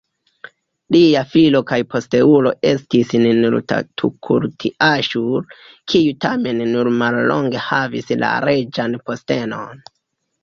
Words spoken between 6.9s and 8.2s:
mallonge havis